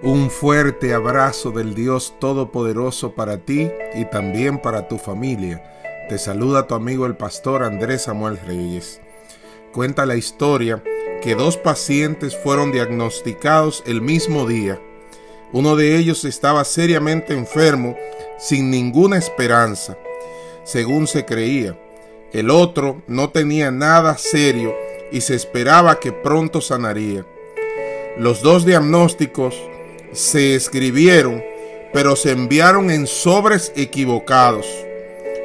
Un 0.00 0.30
fuerte 0.30 0.94
abrazo 0.94 1.50
del 1.50 1.74
Dios 1.74 2.14
Todopoderoso 2.20 3.16
para 3.16 3.38
ti 3.38 3.68
y 3.96 4.04
también 4.04 4.58
para 4.58 4.86
tu 4.86 4.96
familia. 4.96 5.60
Te 6.08 6.18
saluda 6.18 6.68
tu 6.68 6.76
amigo 6.76 7.04
el 7.04 7.16
pastor 7.16 7.64
Andrés 7.64 8.02
Samuel 8.02 8.38
Reyes. 8.46 9.00
Cuenta 9.72 10.06
la 10.06 10.14
historia 10.14 10.84
que 11.20 11.34
dos 11.34 11.56
pacientes 11.56 12.36
fueron 12.36 12.70
diagnosticados 12.70 13.82
el 13.86 14.00
mismo 14.00 14.46
día. 14.46 14.80
Uno 15.52 15.74
de 15.74 15.96
ellos 15.96 16.24
estaba 16.24 16.62
seriamente 16.62 17.34
enfermo, 17.34 17.96
sin 18.38 18.70
ninguna 18.70 19.18
esperanza, 19.18 19.98
según 20.62 21.08
se 21.08 21.24
creía. 21.24 21.76
El 22.32 22.50
otro 22.50 23.02
no 23.08 23.30
tenía 23.30 23.72
nada 23.72 24.16
serio 24.16 24.76
y 25.10 25.22
se 25.22 25.34
esperaba 25.34 25.98
que 25.98 26.12
pronto 26.12 26.60
sanaría. 26.60 27.26
Los 28.16 28.42
dos 28.42 28.64
diagnósticos 28.64 29.60
se 30.12 30.54
escribieron, 30.54 31.42
pero 31.92 32.16
se 32.16 32.32
enviaron 32.32 32.90
en 32.90 33.06
sobres 33.06 33.72
equivocados. 33.76 34.66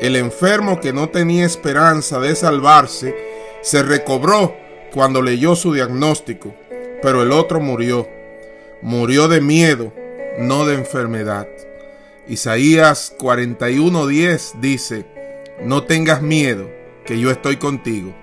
El 0.00 0.16
enfermo 0.16 0.80
que 0.80 0.92
no 0.92 1.08
tenía 1.08 1.44
esperanza 1.44 2.20
de 2.20 2.36
salvarse 2.36 3.14
se 3.62 3.82
recobró 3.82 4.54
cuando 4.92 5.22
leyó 5.22 5.56
su 5.56 5.72
diagnóstico, 5.72 6.54
pero 7.02 7.22
el 7.22 7.32
otro 7.32 7.60
murió. 7.60 8.08
Murió 8.80 9.26
de 9.26 9.40
miedo, 9.40 9.92
no 10.38 10.64
de 10.64 10.74
enfermedad. 10.74 11.48
Isaías 12.28 13.14
41:10 13.18 14.60
dice, 14.60 15.04
no 15.64 15.82
tengas 15.84 16.22
miedo, 16.22 16.70
que 17.04 17.18
yo 17.18 17.30
estoy 17.30 17.56
contigo. 17.56 18.14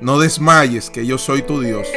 No 0.00 0.18
desmayes, 0.18 0.90
que 0.90 1.06
yo 1.06 1.16
soy 1.16 1.42
tu 1.42 1.60
Dios. 1.60 1.88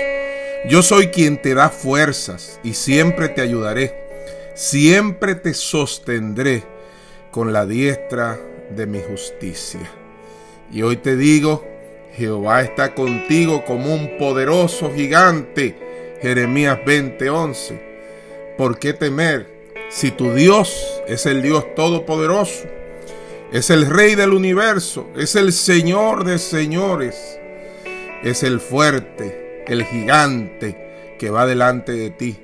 Yo 0.67 0.81
soy 0.81 1.09
quien 1.09 1.39
te 1.39 1.53
da 1.53 1.69
fuerzas 1.69 2.59
y 2.63 2.73
siempre 2.73 3.29
te 3.29 3.41
ayudaré. 3.41 3.93
Siempre 4.55 5.35
te 5.35 5.53
sostendré 5.53 6.63
con 7.29 7.53
la 7.53 7.67
diestra 7.67 8.39
de 8.71 8.87
mi 8.87 8.99
justicia. 8.99 9.81
Y 10.71 10.81
hoy 10.81 10.97
te 10.97 11.17
digo, 11.17 11.63
Jehová 12.15 12.63
está 12.63 12.95
contigo 12.95 13.63
como 13.63 13.93
un 13.93 14.17
poderoso 14.17 14.91
gigante. 14.91 16.17
Jeremías 16.21 16.79
20:11. 16.83 17.79
¿Por 18.57 18.79
qué 18.79 18.93
temer 18.93 19.47
si 19.89 20.09
tu 20.09 20.33
Dios 20.33 21.03
es 21.07 21.27
el 21.27 21.43
Dios 21.43 21.75
todopoderoso? 21.75 22.65
Es 23.51 23.69
el 23.69 23.85
Rey 23.85 24.15
del 24.15 24.33
universo, 24.33 25.07
es 25.15 25.35
el 25.35 25.53
Señor 25.53 26.23
de 26.23 26.39
señores, 26.39 27.39
es 28.23 28.41
el 28.41 28.59
fuerte, 28.59 29.44
el 29.67 29.83
gigante 29.85 31.15
que 31.17 31.29
va 31.29 31.45
delante 31.45 31.93
de 31.93 32.09
ti 32.09 32.37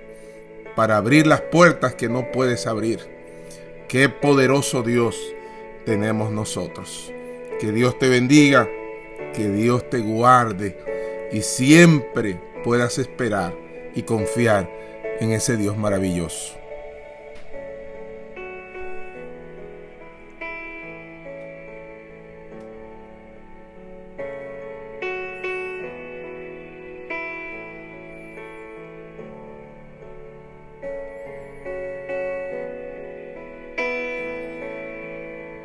para 0.75 0.97
abrir 0.97 1.27
las 1.27 1.41
puertas 1.41 1.95
que 1.95 2.09
no 2.09 2.31
puedes 2.31 2.67
abrir. 2.67 2.99
Qué 3.87 4.09
poderoso 4.09 4.83
Dios 4.83 5.17
tenemos 5.85 6.31
nosotros. 6.31 7.11
Que 7.59 7.71
Dios 7.71 7.99
te 7.99 8.09
bendiga, 8.09 8.67
que 9.33 9.49
Dios 9.49 9.89
te 9.89 9.99
guarde 9.99 10.77
y 11.31 11.41
siempre 11.41 12.39
puedas 12.63 12.97
esperar 12.97 13.53
y 13.93 14.03
confiar 14.03 14.69
en 15.19 15.31
ese 15.31 15.57
Dios 15.57 15.77
maravilloso. 15.77 16.60